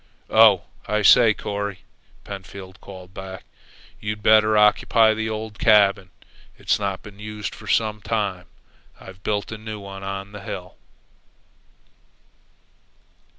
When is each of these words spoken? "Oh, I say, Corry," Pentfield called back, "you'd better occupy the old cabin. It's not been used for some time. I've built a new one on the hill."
"Oh, 0.31 0.63
I 0.87 1.03
say, 1.03 1.31
Corry," 1.35 1.83
Pentfield 2.25 2.79
called 2.81 3.13
back, 3.13 3.43
"you'd 3.99 4.23
better 4.23 4.57
occupy 4.57 5.13
the 5.13 5.29
old 5.29 5.59
cabin. 5.59 6.09
It's 6.57 6.79
not 6.79 7.03
been 7.03 7.19
used 7.19 7.53
for 7.53 7.67
some 7.67 8.01
time. 8.01 8.47
I've 8.99 9.21
built 9.21 9.51
a 9.51 9.59
new 9.59 9.79
one 9.79 10.01
on 10.01 10.31
the 10.31 10.41
hill." 10.41 10.75